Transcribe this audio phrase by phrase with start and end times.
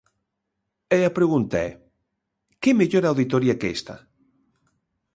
[0.97, 1.71] E a pregunta é,
[2.61, 3.95] ¿que mellor auditoría que esta?